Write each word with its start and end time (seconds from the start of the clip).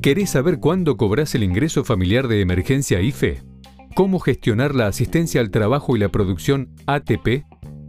¿Querés 0.00 0.30
saber 0.30 0.58
cuándo 0.58 0.96
cobras 0.96 1.34
el 1.34 1.42
ingreso 1.42 1.84
familiar 1.84 2.28
de 2.28 2.40
emergencia 2.40 3.00
IFE? 3.02 3.42
¿Cómo 3.94 4.20
gestionar 4.20 4.74
la 4.74 4.86
asistencia 4.86 5.40
al 5.40 5.50
trabajo 5.50 5.96
y 5.96 5.98
la 5.98 6.08
producción 6.08 6.70
ATP? 6.86 7.44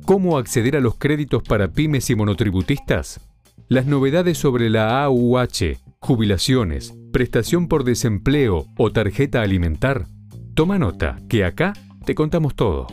¿Cómo 0.06 0.38
acceder 0.38 0.76
a 0.76 0.82
los 0.82 0.96
créditos 0.96 1.44
para 1.44 1.72
pymes 1.72 2.10
y 2.10 2.16
monotributistas? 2.16 3.22
Las 3.68 3.86
novedades 3.86 4.38
sobre 4.38 4.70
la 4.70 5.04
AUH, 5.04 5.78
jubilaciones, 6.00 6.94
prestación 7.14 7.68
por 7.68 7.84
desempleo 7.84 8.66
o 8.78 8.92
tarjeta 8.92 9.42
alimentar. 9.42 10.08
Toma 10.56 10.80
nota, 10.80 11.20
que 11.30 11.46
acá 11.46 11.74
te 12.06 12.16
contamos 12.16 12.56
todo. 12.56 12.88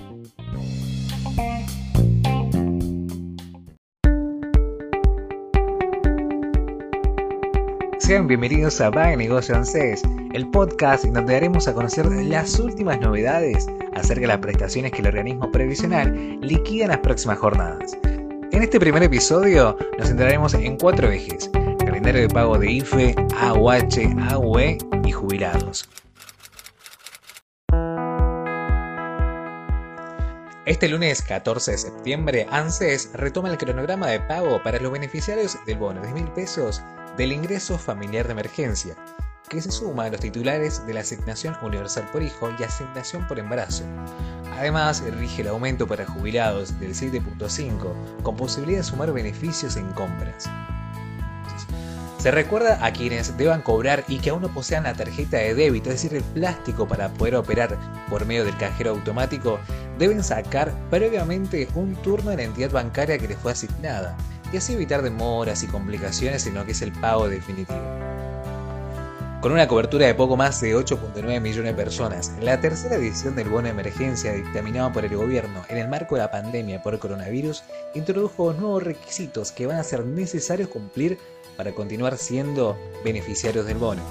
Bienvenidos 8.09 8.81
a 8.81 8.91
Va 8.91 9.17
Negocio 9.17 9.57
ANSES, 9.57 10.03
el 10.33 10.49
podcast 10.49 11.05
en 11.05 11.15
donde 11.15 11.33
daremos 11.33 11.67
a 11.67 11.75
conocer 11.75 12.07
las 12.07 12.57
últimas 12.61 13.01
novedades 13.01 13.67
acerca 13.95 14.21
de 14.21 14.27
las 14.29 14.39
prestaciones 14.39 14.93
que 14.93 15.01
el 15.01 15.09
organismo 15.09 15.51
previsional 15.51 16.39
liquida 16.41 16.85
en 16.85 16.91
las 16.91 17.01
próximas 17.01 17.37
jornadas. 17.39 17.99
En 18.05 18.63
este 18.63 18.79
primer 18.79 19.03
episodio 19.03 19.77
nos 19.99 20.07
centraremos 20.07 20.55
en 20.55 20.79
cuatro 20.79 21.11
ejes: 21.11 21.51
calendario 21.81 22.21
de 22.23 22.29
pago 22.29 22.57
de 22.57 22.71
IFE, 22.71 23.17
AUH, 23.41 24.31
AUE 24.31 24.79
y 25.05 25.11
jubilados. 25.11 25.89
Este 30.65 30.89
lunes 30.89 31.23
14 31.23 31.73
de 31.73 31.79
septiembre, 31.79 32.47
ANSES 32.51 33.11
retoma 33.15 33.51
el 33.51 33.59
cronograma 33.59 34.07
de 34.07 34.21
pago 34.21 34.63
para 34.63 34.79
los 34.79 34.93
beneficiarios 34.93 35.59
del 35.67 35.79
bono 35.79 36.03
de 36.03 36.13
mil 36.13 36.29
pesos 36.29 36.85
del 37.17 37.33
ingreso 37.33 37.79
familiar 37.79 38.27
de 38.27 38.33
emergencia, 38.33 38.95
que 39.49 39.63
se 39.63 39.71
suma 39.71 40.05
a 40.05 40.11
los 40.11 40.21
titulares 40.21 40.87
de 40.87 40.95
la 40.95 41.01
asignación 41.01 41.57
universal 41.63 42.09
por 42.13 42.23
hijo 42.23 42.51
y 42.59 42.63
asignación 42.63 43.27
por 43.27 43.39
embarazo. 43.39 43.85
Además, 44.59 45.03
rige 45.19 45.43
el 45.43 45.49
aumento 45.49 45.87
para 45.87 46.07
jubilados 46.07 46.79
del 46.79 46.95
7.5 46.95 48.23
con 48.23 48.37
posibilidad 48.37 48.79
de 48.79 48.85
sumar 48.85 49.13
beneficios 49.13 49.77
en 49.77 49.91
compras. 49.93 50.51
Se 52.19 52.31
recuerda 52.33 52.85
a 52.85 52.93
quienes 52.93 53.37
deban 53.39 53.63
cobrar 53.63 54.05
y 54.09 54.19
que 54.19 54.31
aún 54.31 54.43
no 54.43 54.53
posean 54.53 54.83
la 54.83 54.95
tarjeta 54.95 55.37
de 55.37 55.55
débito, 55.55 55.91
es 55.91 56.03
decir, 56.03 56.17
el 56.17 56.25
plástico 56.25 56.89
para 56.89 57.09
poder 57.11 57.37
operar 57.37 57.79
por 58.11 58.27
medio 58.27 58.45
del 58.45 58.57
cajero 58.57 58.91
automático, 58.91 59.61
deben 59.99 60.25
sacar 60.25 60.75
previamente 60.91 61.69
un 61.77 61.95
turno 61.97 62.33
en 62.33 62.39
la 62.39 62.45
entidad 62.45 62.73
bancaria 62.73 63.17
que 63.19 63.29
les 63.29 63.39
fue 63.39 63.53
asignada 63.53 64.17
y 64.53 64.57
así 64.57 64.75
evitar 64.75 65.03
demoras 65.03 65.63
y 65.63 65.67
complicaciones 65.67 66.47
en 66.47 66.55
lo 66.55 66.65
que 66.65 66.73
es 66.73 66.83
el 66.83 66.93
pago 66.93 67.29
definitivo. 67.29 67.81
Con 69.41 69.53
una 69.53 69.69
cobertura 69.69 70.07
de 70.07 70.15
poco 70.15 70.37
más 70.37 70.61
de 70.61 70.75
8.9 70.75 71.41
millones 71.41 71.77
de 71.77 71.83
personas, 71.85 72.33
la 72.41 72.61
tercera 72.61 72.97
edición 72.97 73.37
del 73.37 73.49
bono 73.49 73.65
de 73.65 73.71
emergencia 73.71 74.33
dictaminado 74.33 74.93
por 74.93 75.05
el 75.05 75.17
gobierno 75.17 75.63
en 75.69 75.79
el 75.79 75.89
marco 75.89 76.17
de 76.17 76.23
la 76.23 76.31
pandemia 76.31 76.83
por 76.83 76.99
coronavirus 76.99 77.63
introdujo 77.95 78.55
nuevos 78.55 78.83
requisitos 78.83 79.53
que 79.53 79.67
van 79.67 79.77
a 79.77 79.85
ser 79.85 80.05
necesarios 80.05 80.69
cumplir 80.69 81.19
para 81.57 81.73
continuar 81.73 82.17
siendo 82.17 82.77
beneficiarios 83.05 83.67
del 83.67 83.77
bono. 83.77 84.03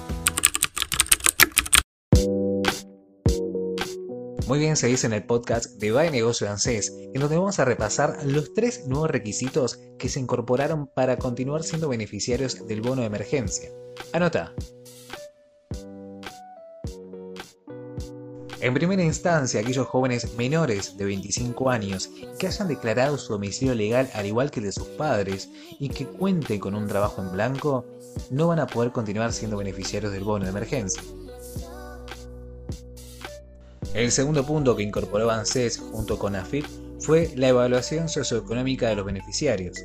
Muy 4.46 4.60
bien, 4.60 4.76
se 4.76 4.86
dice 4.86 5.08
en 5.08 5.12
el 5.12 5.24
podcast 5.24 5.72
de 5.80 5.90
Buy 5.90 6.08
Negocio 6.12 6.48
ANSES, 6.48 6.92
en 7.12 7.20
donde 7.20 7.36
vamos 7.36 7.58
a 7.58 7.64
repasar 7.64 8.24
los 8.24 8.54
tres 8.54 8.86
nuevos 8.86 9.10
requisitos 9.10 9.80
que 9.98 10.08
se 10.08 10.20
incorporaron 10.20 10.86
para 10.86 11.16
continuar 11.16 11.64
siendo 11.64 11.88
beneficiarios 11.88 12.64
del 12.64 12.80
bono 12.80 13.00
de 13.00 13.08
emergencia. 13.08 13.70
Anota. 14.12 14.54
En 18.60 18.72
primera 18.72 19.02
instancia, 19.02 19.58
aquellos 19.58 19.88
jóvenes 19.88 20.34
menores 20.36 20.96
de 20.96 21.06
25 21.06 21.68
años 21.68 22.08
que 22.38 22.46
hayan 22.46 22.68
declarado 22.68 23.18
su 23.18 23.32
domicilio 23.32 23.74
legal 23.74 24.08
al 24.14 24.26
igual 24.26 24.52
que 24.52 24.60
el 24.60 24.66
de 24.66 24.72
sus 24.72 24.86
padres 24.86 25.50
y 25.80 25.88
que 25.88 26.06
cuenten 26.06 26.60
con 26.60 26.76
un 26.76 26.86
trabajo 26.86 27.20
en 27.20 27.32
blanco, 27.32 27.84
no 28.30 28.46
van 28.46 28.60
a 28.60 28.68
poder 28.68 28.92
continuar 28.92 29.32
siendo 29.32 29.56
beneficiarios 29.56 30.12
del 30.12 30.22
bono 30.22 30.44
de 30.44 30.52
emergencia. 30.52 31.02
El 33.96 34.12
segundo 34.12 34.44
punto 34.44 34.76
que 34.76 34.82
incorporó 34.82 35.30
ANSES 35.30 35.78
junto 35.78 36.18
con 36.18 36.36
AFIP 36.36 36.66
fue 37.00 37.32
la 37.34 37.48
evaluación 37.48 38.10
socioeconómica 38.10 38.90
de 38.90 38.96
los 38.96 39.06
beneficiarios. 39.06 39.78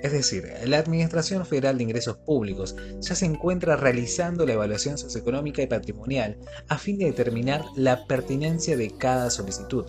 Es 0.00 0.12
decir, 0.12 0.48
la 0.64 0.78
Administración 0.78 1.44
Federal 1.44 1.76
de 1.76 1.82
Ingresos 1.82 2.18
Públicos 2.18 2.76
ya 3.00 3.16
se 3.16 3.26
encuentra 3.26 3.74
realizando 3.74 4.46
la 4.46 4.52
evaluación 4.52 4.96
socioeconómica 4.96 5.60
y 5.60 5.66
patrimonial 5.66 6.38
a 6.68 6.78
fin 6.78 6.98
de 6.98 7.06
determinar 7.06 7.64
la 7.74 8.06
pertinencia 8.06 8.76
de 8.76 8.96
cada 8.96 9.28
solicitud. 9.28 9.86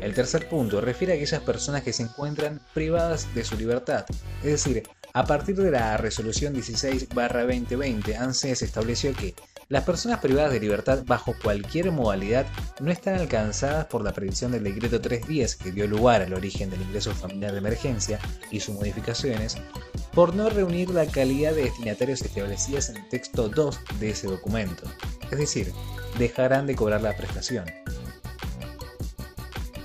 El 0.00 0.14
tercer 0.14 0.48
punto 0.48 0.80
refiere 0.80 1.14
a 1.14 1.16
aquellas 1.16 1.42
personas 1.42 1.82
que 1.82 1.92
se 1.92 2.04
encuentran 2.04 2.60
privadas 2.72 3.34
de 3.34 3.42
su 3.42 3.56
libertad, 3.56 4.06
es 4.44 4.64
decir, 4.64 4.84
a 5.12 5.24
partir 5.24 5.56
de 5.56 5.70
la 5.70 5.96
resolución 5.96 6.54
16-2020, 6.54 8.16
ANSES 8.16 8.60
estableció 8.60 9.14
que 9.14 9.34
las 9.68 9.82
personas 9.82 10.20
privadas 10.20 10.52
de 10.52 10.60
libertad 10.60 11.02
bajo 11.06 11.34
cualquier 11.42 11.90
modalidad 11.90 12.46
no 12.80 12.92
están 12.92 13.14
alcanzadas 13.14 13.86
por 13.86 14.02
la 14.02 14.12
previsión 14.12 14.52
del 14.52 14.62
decreto 14.62 15.00
310 15.00 15.56
que 15.56 15.72
dio 15.72 15.88
lugar 15.88 16.22
al 16.22 16.34
origen 16.34 16.70
del 16.70 16.82
ingreso 16.82 17.12
familiar 17.14 17.52
de 17.52 17.58
emergencia 17.58 18.20
y 18.52 18.60
sus 18.60 18.76
modificaciones 18.76 19.56
por 20.12 20.34
no 20.34 20.48
reunir 20.50 20.90
la 20.90 21.06
calidad 21.06 21.52
de 21.52 21.64
destinatarios 21.64 22.22
establecidas 22.22 22.90
en 22.90 22.98
el 22.98 23.08
texto 23.08 23.48
2 23.48 23.80
de 23.98 24.10
ese 24.10 24.28
documento. 24.28 24.84
Es 25.30 25.38
decir, 25.38 25.72
dejarán 26.18 26.66
de 26.66 26.76
cobrar 26.76 27.02
la 27.02 27.16
prestación. 27.16 27.64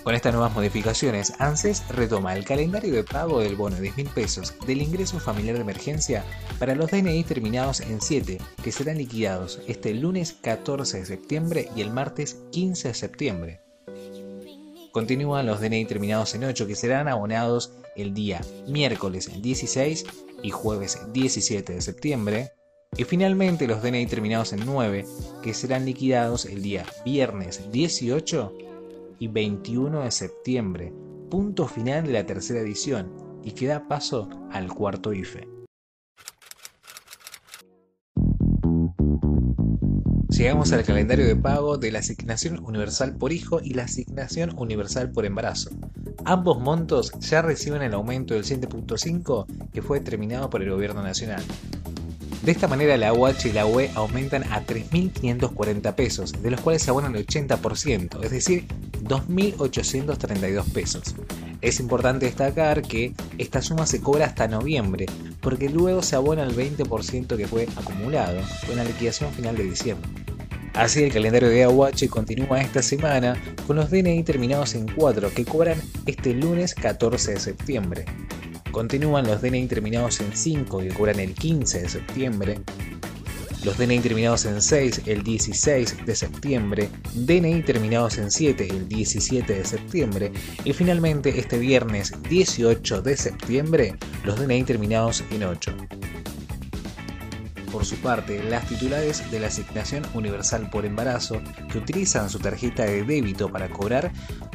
Con 0.04 0.16
estas 0.16 0.34
nuevas 0.34 0.56
modificaciones, 0.56 1.34
ANSES 1.38 1.88
retoma 1.90 2.36
el 2.36 2.44
calendario 2.44 2.92
de 2.92 3.04
pago 3.04 3.40
del 3.40 3.56
bono 3.56 3.76
de 3.76 3.84
10 3.84 3.98
mil 3.98 4.10
pesos 4.10 4.56
del 4.66 4.82
ingreso 4.82 5.20
familiar 5.20 5.56
de 5.56 5.62
emergencia 5.62 6.24
para 6.58 6.74
los 6.74 6.90
DNI 6.90 7.24
terminados 7.24 7.82
en 7.82 8.02
7, 8.02 8.40
que 8.64 8.72
serán 8.72 8.98
liquidados 8.98 9.60
este 9.68 9.94
lunes 9.94 10.34
14 10.42 11.02
de 11.02 11.06
septiembre 11.06 11.70
y 11.76 11.82
el 11.82 11.92
martes 11.92 12.40
15 12.52 12.88
de 12.88 12.94
septiembre. 12.96 13.62
Continúan 14.92 15.46
los 15.46 15.62
DNI 15.62 15.86
terminados 15.86 16.34
en 16.34 16.46
8, 16.46 16.66
que 16.66 16.76
serán 16.76 17.08
abonados 17.08 17.72
el 17.96 18.16
día 18.16 18.42
miércoles 18.68 19.30
16 19.40 20.06
y 20.42 20.50
jueves 20.50 21.00
17 21.14 21.74
de 21.74 21.82
septiembre. 21.82 22.54
Y 22.98 23.04
finalmente 23.04 23.68
los 23.68 23.84
DNI 23.84 24.08
terminados 24.08 24.52
en 24.52 24.66
9, 24.66 25.06
que 25.44 25.54
serán 25.54 25.86
liquidados 25.86 26.46
el 26.46 26.64
día 26.64 26.86
viernes 27.06 27.72
18 27.72 28.71
y 29.22 29.28
21 29.28 30.02
de 30.02 30.10
septiembre, 30.10 30.92
punto 31.30 31.68
final 31.68 32.08
de 32.08 32.14
la 32.14 32.26
tercera 32.26 32.60
edición, 32.60 33.14
y 33.44 33.52
que 33.52 33.68
da 33.68 33.88
paso 33.88 34.28
al 34.52 34.74
cuarto 34.74 35.14
IFE. 35.14 35.48
Llegamos 40.30 40.74
al 40.74 40.84
calendario 40.84 41.28
de 41.28 41.36
pago 41.36 41.78
de 41.78 41.92
la 41.92 42.00
asignación 42.00 42.66
universal 42.66 43.16
por 43.16 43.32
hijo 43.32 43.62
y 43.64 43.76
la 43.76 43.84
asignación 43.84 44.58
universal 44.58 45.12
por 45.12 45.28
embarazo. 45.28 45.70
Ambos 46.26 46.60
montos 46.60 47.12
ya 47.20 47.44
reciben 47.44 47.84
el 47.84 47.94
aumento 47.94 48.34
del 48.34 48.44
7.5 48.44 49.46
que 49.72 49.84
fue 49.84 50.00
determinado 50.00 50.50
por 50.50 50.64
el 50.64 50.72
gobierno 50.72 51.04
nacional. 51.04 51.44
De 52.42 52.52
esta 52.52 52.68
manera 52.68 52.98
la 52.98 53.14
UH 53.14 53.50
y 53.50 53.52
la 53.52 53.68
UE 53.68 53.92
aumentan 53.94 54.44
a 54.46 54.66
3.540 54.66 55.94
pesos, 55.94 56.42
de 56.42 56.50
los 56.50 56.60
cuales 56.62 56.82
se 56.82 56.90
abonan 56.90 57.16
el 57.16 57.28
80%, 57.28 58.24
es 58.24 58.32
decir, 58.32 58.66
2.832 59.04 60.64
pesos. 60.72 61.16
Es 61.62 61.80
importante 61.80 62.26
destacar 62.26 62.82
que 62.82 63.14
esta 63.38 63.62
suma 63.62 63.86
se 63.86 64.02
cobra 64.02 64.26
hasta 64.26 64.48
noviembre, 64.48 65.06
porque 65.42 65.70
luego 65.70 66.02
se 66.02 66.16
abona 66.16 66.44
el 66.44 66.56
20% 66.56 67.38
que 67.38 67.48
fue 67.48 67.68
acumulado 67.76 68.40
con 68.66 68.78
la 68.78 68.84
liquidación 68.84 69.32
final 69.34 69.56
de 69.56 69.64
diciembre. 69.64 70.10
Así 70.74 71.04
el 71.04 71.12
calendario 71.12 71.50
de 71.50 71.64
AUH 71.64 72.08
continúa 72.10 72.62
esta 72.62 72.82
semana 72.82 73.36
con 73.68 73.76
los 73.76 73.92
DNI 73.92 74.24
terminados 74.24 74.74
en 74.74 74.88
4 74.88 75.30
que 75.34 75.44
cobran 75.44 75.80
este 76.06 76.34
lunes 76.34 76.74
14 76.76 77.34
de 77.34 77.40
septiembre. 77.40 78.06
Continúan 78.72 79.28
los 79.28 79.42
DNI 79.42 79.68
terminados 79.68 80.22
en 80.22 80.36
5 80.36 80.80
que 80.80 80.90
cobran 80.90 81.20
el 81.20 81.34
15 81.34 81.82
de 81.82 81.90
septiembre 81.90 82.62
los 83.64 83.78
DNI 83.78 84.00
terminados 84.00 84.46
en 84.46 84.62
6 84.62 85.04
el 85.06 85.24
16 85.24 86.06
de 86.06 86.16
septiembre, 86.16 86.90
DNI 87.14 87.62
terminados 87.64 88.18
en 88.18 88.32
7 88.32 88.68
el 88.70 88.88
17 88.88 89.54
de 89.54 89.66
septiembre 89.66 90.32
y 90.64 90.74
finalmente 90.74 91.40
este 91.40 91.60
viernes 91.60 92.14
18 92.30 93.02
de 93.02 93.18
septiembre 93.18 93.96
los 94.24 94.40
DNI 94.40 94.64
terminados 94.64 95.24
en 95.32 95.44
8. 95.44 95.76
Por 97.72 97.86
su 97.86 97.96
parte, 97.98 98.44
las 98.44 98.68
titulares 98.68 99.32
de 99.32 99.40
la 99.40 99.48
asignación 99.48 100.04
universal 100.14 100.70
por 100.70 100.86
embarazo 100.86 101.42
que 101.72 101.78
utilizan 101.78 102.30
su 102.30 102.40
tarjeta 102.40 102.84
de 102.84 103.04
débito 103.04 103.50
para 103.50 103.70
cobrar 103.70 104.12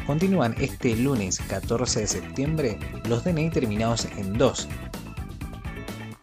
Continúan 0.07 0.55
este 0.61 0.95
lunes 0.95 1.41
14 1.49 2.01
de 2.01 2.07
septiembre 2.07 2.79
los 3.09 3.25
DNI 3.25 3.51
terminados 3.51 4.07
en 4.17 4.39
2. 4.39 4.69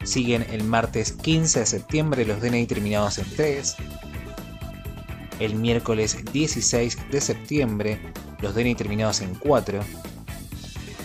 Siguen 0.03 0.45
el 0.51 0.63
martes 0.63 1.13
15 1.13 1.59
de 1.59 1.65
septiembre 1.65 2.25
los 2.25 2.41
DNI 2.41 2.65
terminados 2.67 3.17
en 3.17 3.25
3. 3.35 3.75
El 5.39 5.55
miércoles 5.55 6.17
16 6.31 6.97
de 7.09 7.21
septiembre 7.21 7.99
los 8.39 8.53
DNI 8.53 8.75
terminados 8.75 9.21
en 9.21 9.33
4. 9.35 9.79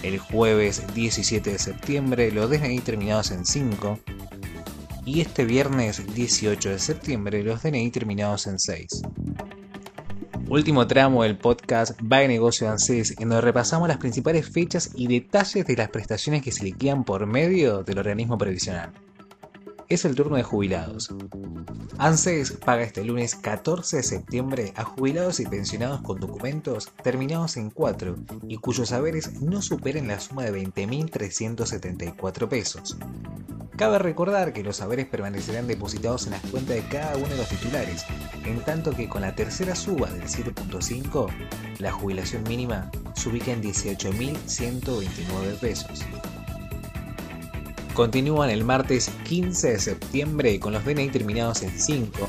El 0.03 0.19
jueves 0.19 0.83
17 0.95 1.53
de 1.53 1.59
septiembre 1.59 2.33
los 2.33 2.51
DNI 2.51 2.81
terminados 2.81 3.31
en 3.31 3.47
5. 3.47 3.99
Y 5.05 5.21
este 5.21 5.45
viernes 5.45 6.15
18 6.15 6.71
de 6.71 6.79
septiembre 6.79 7.43
los 7.43 7.63
DNI 7.63 7.91
terminados 7.91 8.47
en 8.47 8.59
6. 8.59 9.03
Último 10.51 10.87
tramo 10.87 11.25
del 11.25 11.37
podcast 11.37 12.01
Va 12.11 12.21
de 12.21 12.29
Negocio 12.29 12.71
ANSES, 12.71 13.17
en 13.19 13.29
donde 13.29 13.43
repasamos 13.43 13.87
las 13.87 13.99
principales 13.99 14.49
fechas 14.49 14.93
y 14.95 15.07
detalles 15.07 15.67
de 15.67 15.77
las 15.77 15.91
prestaciones 15.91 16.43
que 16.43 16.53
se 16.53 16.65
liquidan 16.65 17.05
por 17.05 17.27
medio 17.27 17.83
del 17.83 17.99
organismo 17.99 18.39
previsional. 18.39 18.95
Es 19.91 20.07
el 20.07 20.15
turno 20.15 20.37
de 20.37 20.43
jubilados. 20.45 21.15
ANSES 21.99 22.53
paga 22.53 22.83
este 22.83 23.05
lunes 23.05 23.35
14 23.35 23.99
de 23.99 24.03
septiembre 24.03 24.73
a 24.75 24.85
jubilados 24.85 25.39
y 25.41 25.45
pensionados 25.45 26.01
con 26.01 26.19
documentos 26.19 26.93
terminados 27.03 27.59
en 27.59 27.69
4 27.69 28.17
y 28.49 28.57
cuyos 28.57 28.89
saberes 28.89 29.43
no 29.43 29.61
superen 29.61 30.09
la 30.09 30.19
suma 30.19 30.45
de 30.45 30.53
20.374 30.53 32.49
pesos. 32.49 32.97
Cabe 33.77 33.99
recordar 33.99 34.53
que 34.53 34.65
los 34.65 34.79
saberes 34.79 35.07
permanecerán 35.07 35.69
depositados 35.69 36.27
en 36.27 36.33
las 36.33 36.43
cuentas 36.43 36.75
de 36.75 36.89
cada 36.89 37.17
uno 37.17 37.29
de 37.29 37.37
los 37.37 37.49
titulares, 37.49 38.05
en 38.49 38.61
tanto 38.61 38.93
que 38.93 39.09
con 39.09 39.23
la 39.23 39.35
tercera 39.35 39.75
suba 39.75 40.11
del 40.11 40.25
7.5, 40.25 41.29
la 41.79 41.93
jubilación 41.93 42.43
mínima 42.45 42.91
se 43.15 43.29
ubica 43.29 43.53
en 43.53 43.63
18.129 43.63 45.59
pesos. 45.61 46.01
Continúan 47.95 48.51
el 48.51 48.65
martes 48.65 49.11
15 49.25 49.73
de 49.73 49.79
septiembre 49.81 50.61
con 50.61 50.73
los 50.73 50.85
DNI 50.85 51.09
terminados 51.11 51.63
en 51.63 51.79
5, 51.79 52.29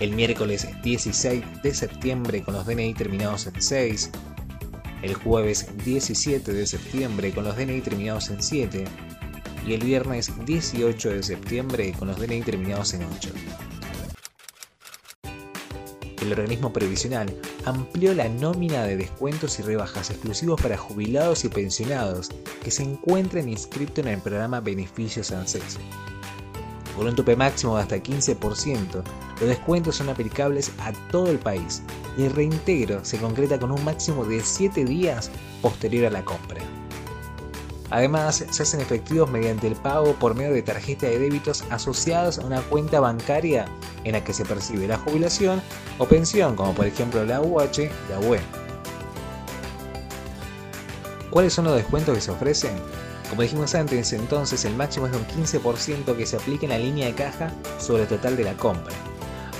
el 0.00 0.12
miércoles 0.12 0.68
16 0.82 1.44
de 1.62 1.74
septiembre 1.74 2.42
con 2.42 2.54
los 2.54 2.64
DNI 2.66 2.94
terminados 2.94 3.46
en 3.46 3.60
6, 3.60 4.10
el 5.02 5.14
jueves 5.14 5.66
17 5.84 6.52
de 6.52 6.66
septiembre 6.66 7.32
con 7.32 7.44
los 7.44 7.56
DNI 7.56 7.80
terminados 7.80 8.30
en 8.30 8.42
7, 8.42 8.84
y 9.66 9.72
el 9.72 9.82
viernes 9.82 10.32
18 10.46 11.10
de 11.10 11.22
septiembre 11.22 11.92
con 11.98 12.08
los 12.08 12.18
DNI 12.18 12.42
terminados 12.42 12.94
en 12.94 13.04
8. 13.04 13.30
El 16.24 16.32
organismo 16.32 16.72
previsional 16.72 17.38
amplió 17.66 18.14
la 18.14 18.30
nómina 18.30 18.84
de 18.84 18.96
descuentos 18.96 19.58
y 19.58 19.62
rebajas 19.62 20.08
exclusivos 20.08 20.58
para 20.58 20.78
jubilados 20.78 21.44
y 21.44 21.50
pensionados 21.50 22.30
que 22.62 22.70
se 22.70 22.82
encuentren 22.82 23.46
inscritos 23.46 23.98
en 24.06 24.12
el 24.12 24.20
programa 24.20 24.60
Beneficios 24.60 25.32
ANSES. 25.32 25.78
Con 26.96 27.08
un 27.08 27.14
tope 27.14 27.36
máximo 27.36 27.76
de 27.76 27.82
hasta 27.82 27.96
15%, 27.96 29.02
los 29.38 29.48
descuentos 29.48 29.96
son 29.96 30.08
aplicables 30.08 30.72
a 30.78 30.92
todo 31.10 31.30
el 31.30 31.38
país 31.38 31.82
y 32.16 32.22
el 32.22 32.32
reintegro 32.32 33.04
se 33.04 33.18
concreta 33.18 33.58
con 33.58 33.70
un 33.70 33.84
máximo 33.84 34.24
de 34.24 34.40
7 34.40 34.82
días 34.86 35.30
posterior 35.60 36.06
a 36.06 36.10
la 36.10 36.24
compra. 36.24 36.62
Además, 37.90 38.46
se 38.50 38.62
hacen 38.62 38.80
efectivos 38.80 39.30
mediante 39.30 39.66
el 39.66 39.76
pago 39.76 40.14
por 40.14 40.34
medio 40.34 40.54
de 40.54 40.62
tarjeta 40.62 41.06
de 41.06 41.18
débitos 41.18 41.64
asociados 41.68 42.38
a 42.38 42.46
una 42.46 42.62
cuenta 42.62 42.98
bancaria 42.98 43.66
en 44.04 44.12
la 44.12 44.22
que 44.22 44.32
se 44.32 44.44
percibe 44.44 44.86
la 44.86 44.98
jubilación 44.98 45.60
o 45.98 46.06
pensión, 46.06 46.56
como 46.56 46.74
por 46.74 46.86
ejemplo 46.86 47.24
la 47.24 47.40
UH 47.40 47.82
y 47.82 47.90
la 48.10 48.20
UE. 48.20 48.40
¿Cuáles 51.30 51.52
son 51.52 51.64
los 51.64 51.74
descuentos 51.74 52.14
que 52.14 52.20
se 52.20 52.30
ofrecen? 52.30 52.76
Como 53.28 53.42
dijimos 53.42 53.74
antes, 53.74 54.12
entonces 54.12 54.64
el 54.64 54.76
máximo 54.76 55.06
es 55.06 55.12
de 55.12 55.18
un 55.18 55.26
15% 55.26 56.16
que 56.16 56.26
se 56.26 56.36
aplica 56.36 56.66
en 56.66 56.70
la 56.70 56.78
línea 56.78 57.06
de 57.06 57.14
caja 57.14 57.50
sobre 57.78 58.02
el 58.02 58.08
total 58.08 58.36
de 58.36 58.44
la 58.44 58.54
compra. 58.54 58.94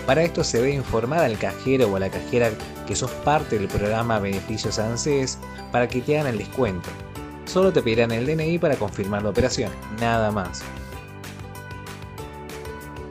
Para 0.06 0.22
esto 0.22 0.44
se 0.44 0.58
debe 0.58 0.74
informar 0.74 1.20
al 1.20 1.38
cajero 1.38 1.88
o 1.88 1.96
a 1.96 2.00
la 2.00 2.10
cajera 2.10 2.50
que 2.86 2.94
sos 2.94 3.10
parte 3.10 3.58
del 3.58 3.68
programa 3.68 4.18
Beneficios 4.18 4.78
ANSES 4.78 5.38
para 5.72 5.88
que 5.88 6.02
te 6.02 6.18
hagan 6.18 6.32
el 6.32 6.38
descuento. 6.38 6.88
Solo 7.46 7.72
te 7.72 7.82
pedirán 7.82 8.12
el 8.12 8.26
DNI 8.26 8.58
para 8.58 8.76
confirmar 8.76 9.22
la 9.22 9.30
operación, 9.30 9.72
nada 10.00 10.30
más. 10.30 10.62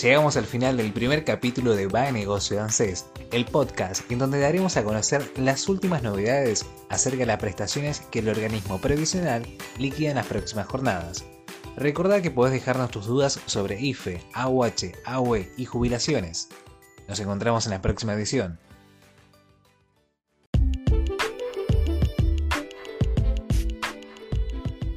Llegamos 0.00 0.36
al 0.36 0.44
final 0.44 0.76
del 0.76 0.92
primer 0.92 1.24
capítulo 1.24 1.74
de 1.74 1.88
Va 1.88 2.12
Negocio 2.12 2.54
de 2.56 2.62
ANSES, 2.62 3.06
el 3.32 3.44
podcast 3.44 4.08
en 4.12 4.20
donde 4.20 4.38
daremos 4.38 4.76
a 4.76 4.84
conocer 4.84 5.28
las 5.36 5.68
últimas 5.68 6.04
novedades 6.04 6.64
acerca 6.88 7.18
de 7.18 7.26
las 7.26 7.40
prestaciones 7.40 8.00
que 8.12 8.20
el 8.20 8.28
organismo 8.28 8.80
previsional 8.80 9.44
liquida 9.78 10.10
en 10.10 10.16
las 10.16 10.26
próximas 10.26 10.68
jornadas. 10.68 11.24
Recordad 11.76 12.22
que 12.22 12.30
podés 12.30 12.52
dejarnos 12.52 12.90
tus 12.90 13.06
dudas 13.06 13.40
sobre 13.46 13.80
IFE, 13.80 14.20
AUH, 14.32 14.92
AUE 15.04 15.50
y 15.56 15.64
jubilaciones. 15.64 16.48
Nos 17.08 17.18
encontramos 17.20 17.66
en 17.66 17.72
la 17.72 17.82
próxima 17.82 18.14
edición. 18.14 18.58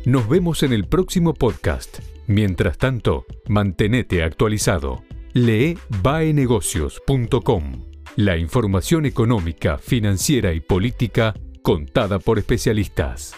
Nos 0.05 0.29
vemos 0.29 0.63
en 0.63 0.71
el 0.71 0.87
próximo 0.87 1.33
podcast. 1.33 1.99
Mientras 2.27 2.77
tanto, 2.77 3.25
mantenete 3.47 4.23
actualizado. 4.23 5.03
Lee 5.33 5.77
baenegocios.com. 6.01 7.83
La 8.15 8.37
información 8.37 9.05
económica, 9.05 9.77
financiera 9.77 10.53
y 10.53 10.61
política 10.61 11.33
contada 11.61 12.19
por 12.19 12.39
especialistas. 12.39 13.35